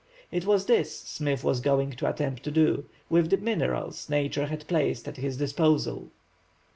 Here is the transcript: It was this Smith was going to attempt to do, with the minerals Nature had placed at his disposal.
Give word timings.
It 0.31 0.47
was 0.47 0.65
this 0.65 0.97
Smith 0.97 1.43
was 1.43 1.59
going 1.59 1.91
to 1.91 2.09
attempt 2.09 2.41
to 2.45 2.49
do, 2.51 2.85
with 3.07 3.29
the 3.29 3.37
minerals 3.37 4.09
Nature 4.09 4.47
had 4.47 4.65
placed 4.67 5.07
at 5.07 5.17
his 5.17 5.37
disposal. 5.37 6.09